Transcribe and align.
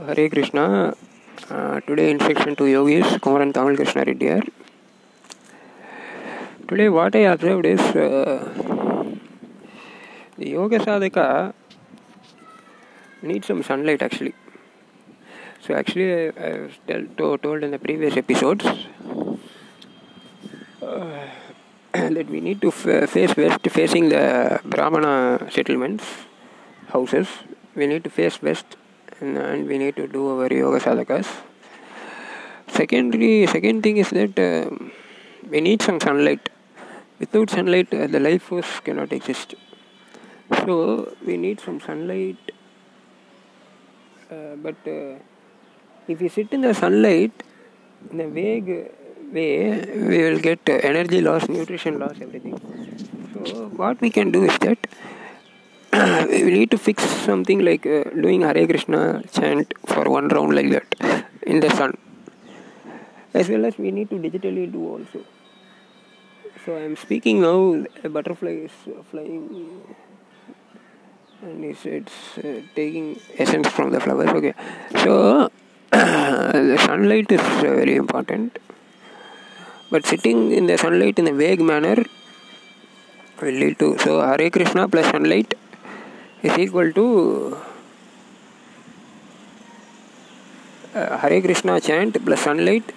Hare 0.00 0.30
Krishna. 0.30 0.94
Uh, 1.50 1.80
today 1.80 2.10
instruction 2.10 2.56
to 2.56 2.64
yogis, 2.64 3.04
Kumaran 3.20 3.52
Tamil 3.52 3.76
Krishna 3.76 4.04
Reddy. 4.04 4.40
Today 6.66 6.88
what 6.88 7.14
I 7.14 7.18
observed 7.32 7.66
is 7.66 7.80
uh, 7.80 9.14
the 10.38 10.48
yoga 10.48 10.78
sadhaka 10.78 11.52
some 13.44 13.62
sunlight 13.62 14.00
actually. 14.00 14.34
So 15.60 15.74
actually 15.74 16.28
I, 16.28 16.70
to, 16.88 17.36
told 17.36 17.62
in 17.62 17.70
the 17.70 17.78
previous 17.78 18.16
episodes 18.16 18.64
uh, 20.80 21.26
that 21.92 22.30
we 22.30 22.40
need 22.40 22.62
to 22.62 22.70
face 22.70 23.36
west 23.36 23.68
facing 23.68 24.08
the 24.08 24.58
Brahmana 24.64 25.50
settlements, 25.50 26.04
houses. 26.88 27.28
We 27.74 27.86
need 27.86 28.04
to 28.04 28.10
face 28.10 28.40
west 28.40 28.76
and, 29.22 29.38
and 29.38 29.68
we 29.68 29.78
need 29.82 29.96
to 30.00 30.06
do 30.16 30.22
our 30.32 30.52
yoga 30.62 30.78
sadhakas. 30.86 31.28
Secondly, 32.78 33.46
second 33.46 33.82
thing 33.82 33.98
is 33.98 34.10
that 34.10 34.38
uh, 34.38 34.68
we 35.50 35.60
need 35.60 35.80
some 35.88 36.00
sunlight. 36.00 36.48
Without 37.20 37.50
sunlight, 37.50 37.92
uh, 37.94 38.06
the 38.14 38.20
life 38.28 38.42
force 38.42 38.80
cannot 38.80 39.12
exist. 39.12 39.54
So 40.64 41.14
we 41.24 41.36
need 41.36 41.60
some 41.60 41.78
sunlight. 41.80 42.52
Uh, 44.30 44.56
but 44.66 44.76
uh, 44.86 45.14
if 46.08 46.20
we 46.20 46.28
sit 46.28 46.52
in 46.52 46.62
the 46.62 46.74
sunlight, 46.74 47.32
in 48.10 48.20
a 48.20 48.28
vague 48.28 48.70
way, 49.32 49.52
we 50.10 50.18
will 50.24 50.40
get 50.40 50.60
uh, 50.68 50.72
energy 50.90 51.20
loss, 51.20 51.48
nutrition 51.48 51.98
loss, 51.98 52.16
everything. 52.20 52.58
So 53.34 53.68
what 53.82 54.00
we 54.00 54.10
can 54.10 54.32
do 54.32 54.44
is 54.44 54.58
that 54.58 54.78
we 56.28 56.50
need 56.58 56.70
to 56.70 56.78
fix 56.78 57.04
something 57.04 57.60
like 57.60 57.86
uh, 57.86 58.04
doing 58.24 58.42
Hare 58.42 58.66
Krishna 58.66 59.22
chant 59.32 59.72
for 59.86 60.04
one 60.10 60.28
round 60.28 60.54
like 60.54 60.70
that 60.70 61.26
in 61.42 61.60
the 61.60 61.70
sun. 61.70 61.96
As 63.34 63.48
well 63.48 63.64
as 63.64 63.78
we 63.78 63.90
need 63.90 64.10
to 64.10 64.16
digitally 64.16 64.70
do 64.70 64.82
also. 64.88 65.24
So 66.64 66.76
I 66.76 66.82
am 66.82 66.96
speaking 66.96 67.40
now, 67.40 67.84
a 68.04 68.08
butterfly 68.08 68.68
is 68.68 68.72
flying 69.10 69.82
and 71.42 71.64
it's, 71.64 71.84
it's 71.84 72.38
uh, 72.38 72.60
taking 72.74 73.20
essence 73.36 73.68
from 73.68 73.90
the 73.90 74.00
flowers. 74.00 74.28
Okay, 74.30 74.54
so 75.02 75.50
the 75.90 76.78
sunlight 76.86 77.30
is 77.32 77.40
uh, 77.40 77.62
very 77.62 77.96
important. 77.96 78.58
But 79.90 80.06
sitting 80.06 80.52
in 80.52 80.66
the 80.66 80.78
sunlight 80.78 81.18
in 81.18 81.26
a 81.26 81.32
vague 81.32 81.60
manner 81.60 82.04
will 83.40 83.52
lead 83.52 83.78
to 83.80 83.98
so 83.98 84.20
Hare 84.20 84.50
Krishna 84.50 84.88
plus 84.88 85.10
sunlight 85.10 85.54
equal 86.44 86.92
to 86.92 87.56
uh, 90.94 91.16
Hare 91.18 91.40
Krishna 91.40 91.80
chant 91.80 92.24
plus 92.24 92.40
sunlight 92.40 92.92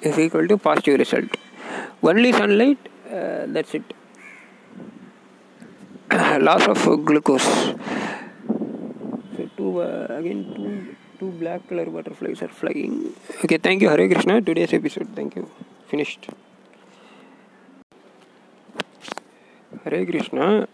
is 0.00 0.18
equal 0.18 0.48
to 0.48 0.56
positive 0.56 0.98
result. 0.98 1.36
Only 2.02 2.32
sunlight, 2.32 2.78
uh, 3.06 3.44
that's 3.48 3.74
it. 3.74 3.82
Loss 6.10 6.68
of 6.68 7.04
glucose. 7.04 7.42
So 9.36 9.50
two 9.56 9.80
uh, 9.82 10.06
again 10.10 10.54
two 10.54 10.96
two 11.18 11.30
black 11.32 11.68
color 11.68 11.84
butterflies 11.86 12.40
are 12.42 12.48
flying. 12.48 13.12
Okay, 13.44 13.58
thank 13.58 13.82
you 13.82 13.88
Hare 13.88 14.08
Krishna. 14.08 14.40
Today's 14.40 14.72
episode. 14.72 15.08
Thank 15.14 15.36
you. 15.36 15.50
Finished. 15.88 16.28
Hare 19.84 20.06
Krishna. 20.06 20.66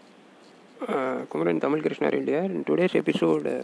Uh, 0.81 1.25
Kumaran 1.31 1.61
Tamil 1.61 1.81
Krishna 1.81 2.09
India. 2.09 2.43
In 2.43 2.65
today's 2.65 2.93
episode, 2.95 3.47
uh, 3.47 3.63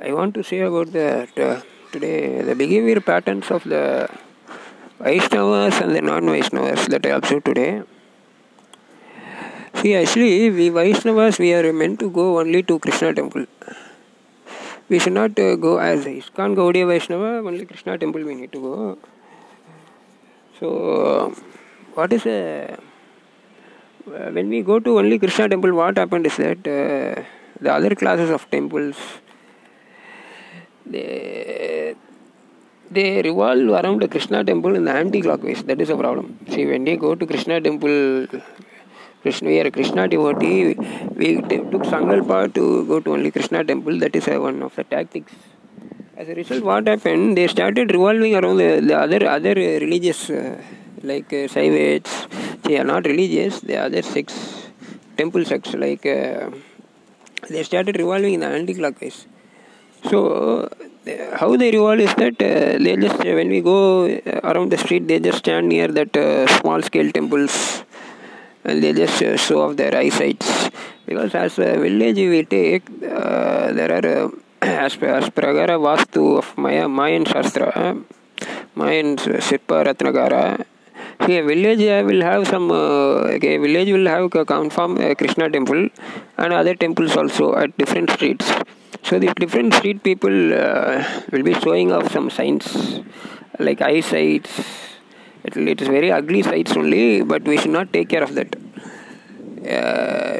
I 0.00 0.10
want 0.14 0.32
to 0.34 0.42
say 0.42 0.60
about 0.60 0.90
that 0.92 1.38
uh, 1.38 1.60
today 1.92 2.40
the 2.40 2.54
behavior 2.54 3.00
patterns 3.02 3.50
of 3.50 3.62
the 3.64 4.08
Vaishnavas 4.98 5.82
and 5.82 5.94
the 5.94 6.00
non-Vaishnavas 6.00 6.86
that 6.88 7.04
I 7.04 7.10
observed 7.10 7.44
today. 7.44 7.82
See, 9.74 9.94
actually, 9.94 10.48
we 10.48 10.70
Vaishnavas 10.70 11.38
we 11.38 11.52
are 11.52 11.70
meant 11.70 12.00
to 12.00 12.10
go 12.10 12.40
only 12.40 12.62
to 12.62 12.78
Krishna 12.78 13.12
temple. 13.12 13.44
We 14.88 14.98
should 14.98 15.12
not 15.12 15.38
uh, 15.38 15.56
go 15.56 15.76
as 15.76 16.06
ISKCON 16.06 16.56
Gaudiya 16.56 16.86
Vaishnava. 16.86 17.46
Only 17.46 17.66
Krishna 17.66 17.98
temple 17.98 18.24
we 18.24 18.34
need 18.34 18.52
to 18.52 18.60
go. 18.60 18.98
So, 20.58 21.34
what 21.92 22.10
is 22.10 22.24
a 22.24 22.78
when 24.36 24.48
we 24.48 24.62
go 24.62 24.78
to 24.78 24.98
only 24.98 25.18
Krishna 25.18 25.48
temple, 25.48 25.72
what 25.74 25.96
happened 25.96 26.26
is 26.26 26.36
that 26.36 26.58
uh, 26.58 27.22
the 27.60 27.72
other 27.72 27.94
classes 27.94 28.30
of 28.30 28.50
temples 28.50 28.96
they 30.86 31.94
they 32.90 33.22
revolve 33.22 33.68
around 33.80 34.02
the 34.02 34.08
Krishna 34.08 34.44
temple 34.44 34.74
in 34.74 34.84
the 34.84 34.92
anti-clockwise. 34.92 35.62
That 35.62 35.80
is 35.80 35.90
a 35.90 35.96
problem. 35.96 36.38
See, 36.50 36.66
when 36.66 36.84
they 36.84 36.96
go 36.96 37.14
to 37.14 37.26
Krishna 37.26 37.60
temple, 37.60 38.26
Krishna, 39.22 39.48
we 39.48 39.60
are 39.60 39.68
a 39.68 39.70
Krishna 39.70 40.08
devotee. 40.08 40.74
We, 40.74 40.74
we 41.20 41.36
took 41.72 41.84
Sangalpa 41.92 42.52
to 42.54 42.84
go 42.86 43.00
to 43.00 43.12
only 43.14 43.30
Krishna 43.30 43.64
temple. 43.64 43.98
That 43.98 44.14
is 44.14 44.28
uh, 44.28 44.38
one 44.38 44.62
of 44.62 44.74
the 44.76 44.84
tactics. 44.84 45.32
As 46.16 46.28
a 46.28 46.34
result, 46.34 46.62
what 46.64 46.86
happened? 46.86 47.36
They 47.38 47.46
started 47.46 47.90
revolving 47.90 48.34
around 48.34 48.58
the, 48.58 48.80
the 48.80 48.98
other 48.98 49.26
other 49.26 49.54
religious. 49.54 50.28
Uh, 50.28 50.60
like 51.02 51.32
uh, 51.32 51.48
Saivites, 51.54 52.62
they 52.62 52.78
are 52.78 52.84
not 52.84 53.06
religious, 53.06 53.60
they 53.60 53.76
are 53.76 54.02
sects, 54.02 54.68
temple 55.16 55.44
sects, 55.44 55.74
like 55.74 56.06
uh, 56.06 56.50
they 57.48 57.62
started 57.62 57.96
revolving 57.96 58.34
in 58.34 58.40
the 58.40 58.46
anti-clockwise. 58.46 59.26
So, 60.08 60.68
uh, 61.06 61.36
how 61.36 61.56
they 61.56 61.70
revolve 61.70 62.00
is 62.00 62.14
that 62.14 62.34
uh, 62.40 62.78
they 62.78 62.96
just, 62.96 63.20
uh, 63.20 63.34
when 63.34 63.48
we 63.48 63.60
go 63.60 64.06
around 64.44 64.70
the 64.70 64.78
street, 64.78 65.08
they 65.08 65.20
just 65.20 65.38
stand 65.38 65.68
near 65.68 65.88
that 65.88 66.16
uh, 66.16 66.46
small 66.58 66.82
scale 66.82 67.10
temples 67.10 67.84
and 68.64 68.82
they 68.82 68.92
just 68.92 69.22
uh, 69.22 69.36
show 69.36 69.62
off 69.62 69.76
their 69.76 69.94
eyesights. 69.96 70.70
Because 71.06 71.34
as 71.34 71.58
a 71.58 71.78
village 71.78 72.16
we 72.16 72.44
take, 72.44 72.88
uh, 72.88 73.72
there 73.72 73.92
are, 73.92 74.30
as, 74.62 74.94
as 74.94 75.28
Pragara 75.30 75.76
Vastu 75.78 76.38
of 76.38 76.56
Maya, 76.56 76.88
Mayan 76.88 77.24
Shastra, 77.24 77.96
Mayan 78.76 79.16
Sirpa 79.16 79.84
Ratnagara, 79.84 80.64
See, 81.26 81.38
a 81.38 81.44
village 81.44 81.82
uh, 81.82 82.04
will 82.04 82.20
have 82.22 82.48
some. 82.48 82.72
Uh, 82.72 83.34
okay, 83.36 83.56
village 83.56 83.90
will 83.92 84.08
have 84.08 84.28
confirm 84.44 84.98
uh, 84.98 85.14
Krishna 85.14 85.48
temple 85.48 85.88
and 86.36 86.52
other 86.52 86.74
temples 86.74 87.16
also 87.16 87.54
at 87.54 87.76
different 87.78 88.10
streets. 88.10 88.50
So 89.04 89.20
these 89.20 89.34
different 89.34 89.72
street 89.74 90.02
people 90.02 90.30
will 90.30 91.44
be 91.44 91.54
showing 91.54 91.92
off 91.92 92.10
some 92.10 92.28
signs 92.28 93.00
like 93.60 93.80
eyesight. 93.80 94.48
It, 95.44 95.56
it 95.56 95.80
is 95.80 95.86
very 95.86 96.10
ugly 96.10 96.42
sights 96.42 96.76
only, 96.76 97.22
but 97.22 97.42
we 97.44 97.56
should 97.56 97.70
not 97.70 97.92
take 97.92 98.08
care 98.08 98.24
of 98.24 98.34
that. 98.34 98.56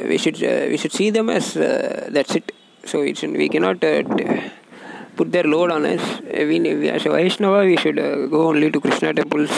we 0.09 0.17
should 0.17 0.41
we 0.73 0.75
should 0.75 0.91
see 0.91 1.09
them 1.11 1.29
as 1.29 1.53
that's 1.53 2.35
it. 2.35 2.51
So 2.85 2.99
we 2.99 3.13
should, 3.13 3.31
we 3.31 3.47
cannot 3.47 3.79
put 5.15 5.31
their 5.31 5.43
load 5.43 5.71
on 5.71 5.85
us. 5.85 6.21
We, 6.21 6.59
we 6.59 6.89
as 6.89 7.05
a 7.05 7.09
Vaishnava, 7.09 7.63
we 7.63 7.77
should 7.77 7.95
go 8.35 8.47
only 8.49 8.69
to 8.69 8.81
Krishna 8.81 9.13
temples 9.13 9.49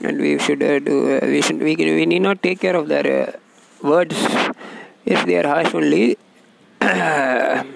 and 0.00 0.20
we 0.20 0.38
should 0.38 0.62
uh, 0.62 0.78
do 0.78 1.16
uh, 1.16 1.20
we 1.22 1.40
should 1.42 1.60
we, 1.60 1.74
we 1.76 2.06
need 2.06 2.22
not 2.22 2.42
take 2.42 2.60
care 2.60 2.76
of 2.76 2.88
their 2.88 3.06
uh, 3.28 3.32
words. 3.82 4.16
If 5.04 5.24
they 5.26 5.36
are 5.40 5.46
harsh 5.46 5.74
only 5.74 6.16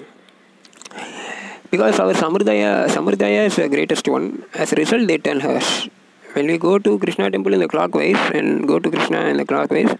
because 1.71 1.99
our 1.99 2.13
samurdaya 2.23 2.89
samurdaya 2.89 3.47
is 3.47 3.57
the 3.57 3.69
greatest 3.69 4.07
one. 4.09 4.45
As 4.55 4.73
a 4.73 4.77
result 4.77 5.07
they 5.09 5.19
turn 5.19 5.41
harsh. 5.41 5.89
When 6.35 6.47
we 6.47 6.59
go 6.59 6.79
to 6.79 6.99
krishna 6.99 7.31
temple 7.31 7.53
in 7.55 7.61
the 7.61 7.69
clockwise 7.69 8.23
and 8.35 8.67
go 8.67 8.79
to 8.79 8.91
krishna 8.91 9.21
in 9.33 9.37
the 9.37 9.45
clockwise 9.45 9.95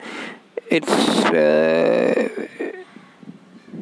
it's 0.71 0.95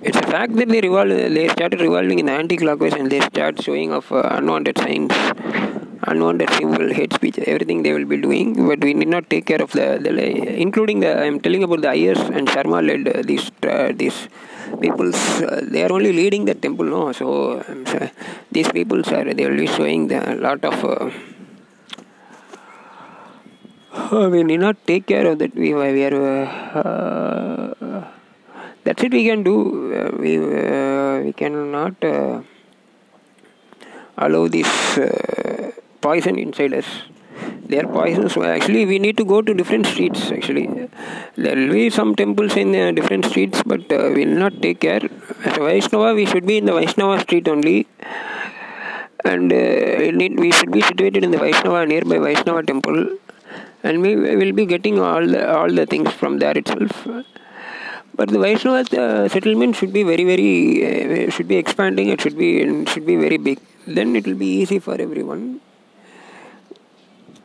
it's 0.03 0.17
a 0.17 0.23
fact 0.23 0.55
that 0.57 0.69
they 0.69 0.81
revolve 0.81 1.11
they 1.37 1.47
started 1.49 1.81
revolving 1.81 2.19
in 2.19 2.27
the 2.27 2.33
anti-clockwise 2.33 2.95
and 2.95 3.11
they 3.13 3.21
start 3.21 3.63
showing 3.63 3.93
of 3.93 4.11
unwanted 4.11 4.79
signs 4.79 5.13
unwanted 6.05 6.51
symbol, 6.51 6.93
hate 6.93 7.13
speech, 7.13 7.39
everything 7.39 7.83
they 7.83 7.93
will 7.93 8.07
be 8.07 8.17
doing, 8.17 8.67
but 8.67 8.81
we 8.81 8.95
need 8.95 9.09
not 9.09 9.29
take 9.29 9.47
care 9.47 9.61
of 9.63 9.71
the, 9.73 9.99
the 10.01 10.61
including 10.61 11.01
the, 11.01 11.09
I 11.09 11.25
am 11.25 11.41
telling 11.41 11.63
about 11.63 11.83
the 11.83 11.89
Iyers 11.89 12.19
and 12.37 12.49
Sharma 12.49 12.81
led 12.87 13.09
uh, 13.09 13.23
these, 13.23 13.51
uh, 13.63 13.93
these 13.95 14.29
peoples, 14.81 15.43
uh, 15.43 15.61
they 15.63 15.83
are 15.85 15.93
only 15.93 16.13
leading 16.13 16.45
the 16.47 16.55
temple, 16.55 16.87
no, 16.87 17.13
so 17.13 17.61
um, 17.69 17.85
these 18.51 18.71
peoples 18.73 19.09
are, 19.09 19.35
they 19.35 19.47
will 19.49 19.57
be 19.57 19.67
showing 19.67 20.09
the 20.09 20.37
lot 20.37 20.65
of, 20.65 21.13
we 24.13 24.43
need 24.43 24.61
not 24.61 24.77
take 24.87 25.07
care 25.07 25.27
of 25.27 25.39
that, 25.39 25.55
we, 25.55 25.75
we 25.75 26.05
are, 26.05 26.47
that's 28.85 29.03
it 29.03 29.13
we 29.13 29.27
can 29.27 29.43
do, 29.43 30.15
we, 30.19 30.39
we 30.39 31.33
cannot 31.35 32.03
allow 34.17 34.49
this 34.49 34.99
poison 36.01 36.39
inside 36.39 36.75
us. 36.75 36.87
They 37.71 37.79
are 37.81 37.87
poisons. 37.87 38.37
Actually, 38.37 38.85
we 38.85 38.99
need 38.99 39.17
to 39.17 39.25
go 39.25 39.41
to 39.43 39.55
different 39.55 39.87
streets. 39.87 40.31
Actually, 40.31 40.67
there 41.37 41.57
will 41.57 41.73
be 41.73 41.89
some 41.89 42.15
temples 42.15 42.57
in 42.57 42.75
uh, 42.75 42.91
different 42.93 43.25
streets, 43.27 43.63
but 43.65 43.81
uh, 43.93 44.11
we 44.15 44.27
will 44.27 44.39
not 44.45 44.61
take 44.61 44.81
care. 44.81 45.03
as 45.45 45.57
a 45.57 45.61
Vaishnava, 45.61 46.15
we 46.15 46.27
should 46.27 46.47
be 46.47 46.57
in 46.59 46.67
the 46.67 46.73
Vaishnava 46.73 47.21
street 47.21 47.49
only, 47.49 47.87
and 49.25 49.53
uh, 49.53 50.37
we 50.45 50.51
should 50.51 50.73
be 50.73 50.81
situated 50.81 51.25
in 51.25 51.31
the 51.31 51.39
Vaishnava 51.39 51.87
nearby 51.87 52.19
Vaishnava 52.19 52.63
temple, 52.63 53.01
and 53.85 54.03
we 54.03 54.17
will 54.17 54.53
be 54.53 54.67
getting 54.67 54.99
all 54.99 55.27
the 55.35 55.43
all 55.57 55.73
the 55.81 55.87
things 55.87 56.13
from 56.13 56.39
there 56.39 56.57
itself. 56.59 56.93
But 58.19 58.29
the 58.29 58.41
Vaishnava 58.47 58.81
uh, 59.01 59.29
settlement 59.29 59.77
should 59.77 59.93
be 59.93 60.03
very 60.03 60.25
very 60.25 60.53
uh, 60.91 61.31
should 61.31 61.49
be 61.49 61.57
expanding. 61.57 62.09
It 62.09 62.21
should 62.21 62.37
be 62.37 62.51
should 62.87 63.07
be 63.07 63.17
very 63.17 63.39
big. 63.39 63.59
Then 63.87 64.17
it 64.17 64.27
will 64.27 64.41
be 64.47 64.53
easy 64.63 64.79
for 64.79 65.01
everyone. 65.09 65.61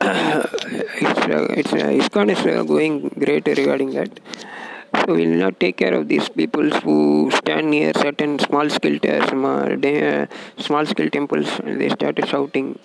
It's 0.05 1.73
uh, 1.73 1.89
it's 1.99 2.09
going 2.09 3.09
great 3.19 3.47
regarding 3.47 3.91
that. 3.91 4.19
So 4.99 5.13
we 5.13 5.27
will 5.27 5.37
not 5.37 5.59
take 5.59 5.77
care 5.77 5.93
of 5.93 6.07
these 6.07 6.29
people 6.29 6.69
who 6.69 7.29
stand 7.31 7.71
near 7.71 7.91
certain 7.93 8.39
small 8.39 8.69
scale 8.69 8.99
uh, 10.13 10.25
small 10.57 10.85
scale 10.85 11.09
temples 11.09 11.59
and 11.59 11.81
they 11.81 11.89
started 11.89 12.27
shouting. 12.27 12.79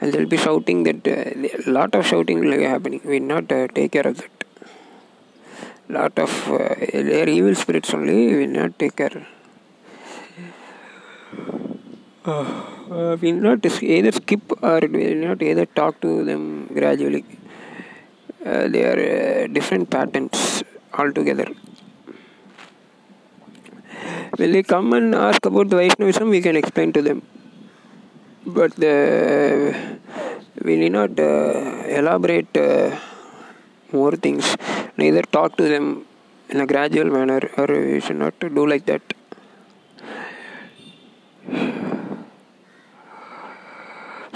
And 0.00 0.12
they'll 0.12 0.26
be 0.26 0.36
shouting 0.36 0.82
that 0.84 1.06
a 1.06 1.58
uh, 1.58 1.70
lot 1.70 1.94
of 1.94 2.06
shouting 2.06 2.40
will 2.40 2.56
be 2.56 2.64
happening. 2.64 3.00
We 3.04 3.20
will 3.20 3.26
not 3.26 3.52
uh, 3.52 3.68
take 3.68 3.92
care 3.92 4.06
of 4.06 4.16
that. 4.18 4.30
Lot 5.88 6.18
of 6.18 6.50
uh, 6.50 6.74
evil 7.28 7.54
spirits 7.54 7.92
only. 7.92 8.28
We 8.28 8.46
will 8.46 8.54
not 8.62 8.78
take 8.78 8.96
care. 8.96 9.26
Uh, 12.90 13.16
we 13.18 13.32
will 13.32 13.40
not 13.40 13.64
either 13.82 14.12
skip 14.12 14.42
or 14.62 14.78
we 14.80 15.06
will 15.08 15.28
not 15.28 15.42
either 15.42 15.64
talk 15.64 15.98
to 16.02 16.22
them 16.22 16.66
gradually. 16.66 17.24
Uh, 18.44 18.68
they 18.68 18.84
are 18.84 19.00
uh, 19.00 19.46
different 19.46 19.88
patterns 19.88 20.62
altogether. 20.92 21.46
When 24.36 24.52
they 24.52 24.62
come 24.62 24.92
and 24.92 25.14
ask 25.14 25.46
about 25.46 25.70
the 25.70 25.76
Vaishnavism, 25.76 26.28
we 26.28 26.42
can 26.42 26.56
explain 26.56 26.92
to 26.92 27.00
them. 27.00 27.22
But 28.44 28.76
the, 28.76 29.98
we 30.62 30.76
need 30.76 30.92
not 30.92 31.18
uh, 31.18 31.84
elaborate 31.86 32.54
uh, 32.54 32.98
more 33.92 34.12
things, 34.12 34.56
neither 34.98 35.22
talk 35.22 35.56
to 35.56 35.62
them 35.62 36.04
in 36.50 36.60
a 36.60 36.66
gradual 36.66 37.06
manner, 37.06 37.40
or 37.56 37.66
we 37.66 38.00
should 38.00 38.16
not 38.16 38.38
do 38.38 38.66
like 38.66 38.84
that. 38.86 39.02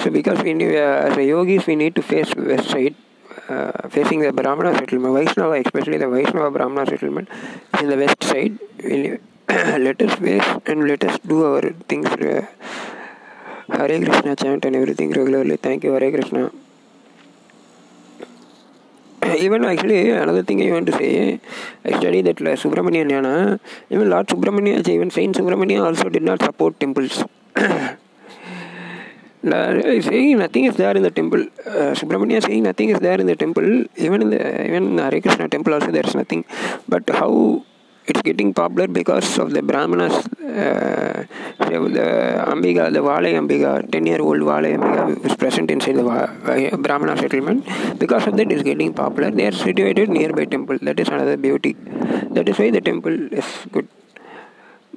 So, 0.02 0.10
because 0.10 0.42
we 0.42 0.54
need, 0.54 0.76
uh, 0.76 1.08
as 1.08 1.16
a 1.16 1.24
yogis, 1.24 1.66
we 1.66 1.76
need 1.76 1.94
to 1.96 2.02
face 2.02 2.34
west 2.34 2.70
side 2.70 2.94
uh, 3.48 3.88
facing 3.88 4.20
the 4.20 4.32
Brahmana 4.32 4.76
settlement, 4.78 5.14
Vaishnava, 5.14 5.60
especially 5.64 5.98
the 5.98 6.08
Vaishnava 6.08 6.50
Brahmana 6.50 6.86
settlement, 6.86 7.28
in 7.80 7.88
the 7.88 7.96
west 7.96 8.22
side. 8.22 8.58
let 9.48 10.02
us 10.02 10.14
face 10.18 10.48
and 10.66 10.86
let 10.86 11.02
us 11.04 11.18
do 11.20 11.44
our 11.44 11.70
things. 11.88 12.06
Uh, 12.06 12.46
Hare 13.70 13.98
Krishna 14.04 14.36
chant 14.36 14.64
and 14.64 14.76
everything 14.76 15.10
regularly. 15.10 15.56
Thank 15.56 15.84
you, 15.84 15.92
Hare 15.92 16.10
Krishna. 16.10 16.50
Even 19.38 19.64
actually, 19.64 20.10
another 20.10 20.42
thing 20.42 20.62
I 20.62 20.72
want 20.72 20.86
to 20.86 20.92
say, 20.92 21.40
I 21.84 21.98
studied 21.98 22.26
that 22.26 22.40
uh, 22.40 22.56
Subramanian 22.56 23.10
Jnana, 23.10 23.60
even 23.90 24.08
Lord 24.08 24.26
Subramania, 24.26 24.86
even 24.88 25.10
Saint 25.10 25.36
Subramania 25.36 25.84
also 25.84 26.08
did 26.08 26.22
not 26.22 26.42
support 26.42 26.78
temples. 26.80 27.24
Saying 29.50 30.38
nothing 30.38 30.64
is 30.66 30.76
there 30.76 30.96
in 30.96 31.02
the 31.02 31.10
temple. 31.10 31.46
Uh, 31.66 31.94
saying 31.94 32.62
nothing 32.62 32.90
is 32.90 33.00
there 33.00 33.20
in 33.20 33.26
the 33.26 33.36
temple. 33.36 33.84
Even 33.96 34.22
in 34.22 34.30
the 34.30 34.64
even 34.66 34.82
in 34.90 34.96
the 34.96 35.02
Hare 35.02 35.20
Krishna 35.20 35.48
temple 35.48 35.74
also 35.74 35.90
there 35.90 36.06
is 36.06 36.14
nothing. 36.14 36.44
But 36.88 37.08
how 37.10 37.64
it's 38.08 38.22
getting 38.22 38.54
popular 38.54 38.88
because 38.88 39.38
of 39.38 39.50
the 39.52 39.62
Brahmanas, 39.62 40.14
uh, 40.14 41.24
the 41.58 41.78
Ambiga, 42.52 42.90
the 42.92 43.02
Vale 43.02 43.30
Ambiga, 43.40 43.90
10 43.90 44.06
year 44.06 44.22
old 44.22 44.40
Vale 44.40 44.70
Ambiga 44.76 45.24
is 45.26 45.36
present 45.36 45.70
inside 45.70 45.96
the 45.96 46.06
uh, 46.06 46.76
Brahmana 46.76 47.16
settlement. 47.18 47.66
Because 47.98 48.26
of 48.26 48.36
that, 48.38 48.50
it's 48.50 48.62
getting 48.62 48.94
popular. 48.94 49.30
They 49.30 49.46
are 49.46 49.52
situated 49.52 50.08
nearby 50.08 50.46
temple. 50.46 50.78
That 50.80 50.98
is 50.98 51.08
another 51.08 51.36
beauty. 51.36 51.76
That 52.30 52.48
is 52.48 52.58
why 52.58 52.70
the 52.70 52.80
temple 52.80 53.32
is 53.32 53.46
good. 53.72 53.88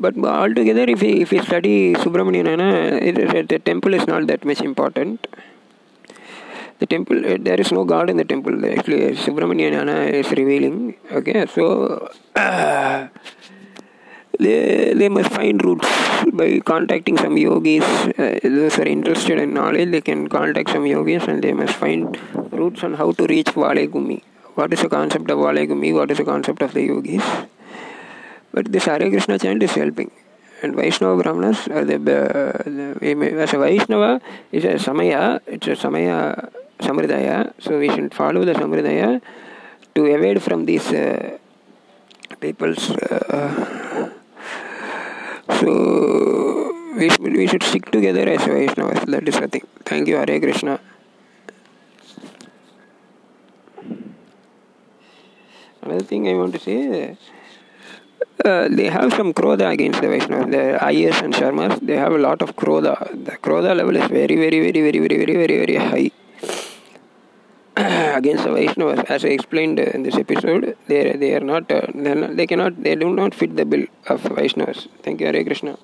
But 0.04 0.18
altogether, 0.18 0.86
if 0.94 1.02
we, 1.02 1.22
if 1.22 1.32
we 1.32 1.40
study 1.42 1.94
Subramanian, 1.94 3.48
the 3.48 3.60
temple 3.60 3.94
is 3.94 4.08
not 4.08 4.26
that 4.28 4.44
much 4.44 4.62
important. 4.62 5.28
The 6.80 6.88
temple, 6.88 7.20
uh, 7.24 7.38
there 7.40 7.62
is 7.62 7.72
no 7.72 7.84
God 7.86 8.10
in 8.10 8.18
the 8.18 8.26
temple. 8.26 8.66
Actually, 8.66 9.16
Subramanian 9.16 9.88
is 10.12 10.32
revealing. 10.32 10.96
Okay, 11.12 11.46
so 11.46 12.10
uh, 12.36 13.10
they, 14.40 14.96
they 14.96 15.08
must 15.08 15.32
find 15.32 15.64
roots 15.64 15.88
by 16.34 16.60
contacting 16.62 17.18
some 17.20 17.38
yogis. 17.38 17.84
Uh, 18.18 18.40
those 18.42 18.80
are 18.80 18.88
interested 18.88 19.38
in 19.38 19.54
knowledge, 19.54 19.92
they 19.92 20.02
can 20.02 20.28
contact 20.28 20.72
some 20.72 20.88
yogis 20.88 21.26
and 21.28 21.44
they 21.44 21.54
must 21.54 21.76
find 21.76 22.18
roots 22.52 22.84
on 22.84 22.96
how 22.96 23.12
to 23.12 23.28
reach 23.28 23.52
Vale 23.52 23.88
Gumi. 23.88 24.24
What 24.56 24.74
is 24.74 24.82
the 24.82 24.90
concept 24.90 25.30
of 25.30 25.38
Vale 25.38 25.68
Gumi? 25.68 25.94
What 25.94 26.10
is 26.10 26.18
the 26.18 26.26
concept 26.26 26.64
of 26.64 26.74
the 26.74 26.82
yogis? 26.82 27.24
But 28.54 28.72
this 28.72 28.86
Hare 28.86 29.10
Krishna 29.10 29.40
chant 29.40 29.64
is 29.64 29.72
helping. 29.72 30.12
And 30.62 30.76
Vaishnava 30.76 31.22
Brahmanas, 31.24 31.68
uh, 31.68 31.84
the, 31.84 31.96
uh, 31.96 32.64
the, 32.66 33.42
as 33.42 33.54
a 33.54 33.58
Vaishnava, 33.58 34.22
is 34.52 34.64
a 34.64 34.74
Samaya, 34.76 35.40
it's 35.48 35.68
a 35.68 35.72
Samaya 35.72 36.52
Samridaya, 36.80 37.54
so 37.60 37.80
we 37.80 37.90
should 37.90 38.14
follow 38.14 38.46
the 38.46 38.54
Samridaya 38.54 39.22
to 39.96 40.06
evade 40.06 40.44
from 40.44 40.66
these 40.66 40.88
uh, 40.92 41.38
people's. 42.40 42.92
Uh, 42.92 44.12
so 45.60 46.94
we, 46.96 47.10
we 47.20 47.48
should 47.48 47.64
stick 47.64 47.90
together 47.90 48.30
as 48.30 48.44
a 48.44 48.50
Vaishnavas, 48.50 49.06
that 49.08 49.28
is 49.28 49.40
the 49.40 49.48
thing. 49.48 49.66
Thank 49.86 50.08
you, 50.08 50.18
Hare 50.18 50.40
Krishna. 50.40 50.80
Another 55.82 56.04
thing 56.04 56.28
I 56.28 56.36
want 56.36 56.54
to 56.54 56.60
say 56.60 57.18
uh, 58.46 58.68
they 58.70 58.88
have 58.88 59.14
some 59.14 59.34
krodha 59.34 59.72
against 59.72 60.02
the 60.02 60.08
Vaishnavas. 60.08 60.52
The 60.52 60.90
IS 60.92 61.22
and 61.22 61.34
Sharmas, 61.34 61.80
they 61.86 61.98
have 61.98 62.14
a 62.14 62.18
lot 62.18 62.42
of 62.42 62.56
krodha. 62.56 62.96
The 63.26 63.38
krodha 63.38 63.76
level 63.76 63.96
is 63.96 64.08
very, 64.10 64.36
very, 64.36 64.60
very, 64.60 64.82
very, 64.82 65.00
very, 65.00 65.18
very, 65.18 65.36
very, 65.36 65.58
very 65.66 65.76
high 65.76 66.12
against 68.18 68.44
the 68.44 68.50
Vaishnavas. 68.50 69.06
As 69.10 69.26
I 69.26 69.30
explained 69.30 69.80
in 69.80 70.04
this 70.04 70.16
episode, 70.16 70.78
they 70.88 71.14
they 71.14 71.36
are 71.36 71.46
not, 71.54 71.72
uh, 71.72 71.88
they 71.94 72.48
cannot, 72.48 72.82
they 72.84 72.96
do 72.96 73.14
not 73.14 73.34
fit 73.36 73.56
the 73.56 73.66
bill 73.66 73.86
of 74.08 74.22
Vaishnavas. 74.24 74.88
Thank 75.04 75.22
you, 75.22 75.28
Hare 75.28 75.44
Krishna. 75.44 75.78